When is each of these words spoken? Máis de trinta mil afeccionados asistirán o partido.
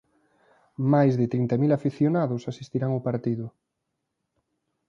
Máis 0.93 1.13
de 1.19 1.25
trinta 1.33 1.55
mil 1.61 1.71
afeccionados 1.73 2.47
asistirán 2.51 2.91
o 2.99 3.03
partido. 3.07 3.45